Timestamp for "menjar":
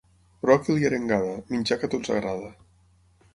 1.51-1.79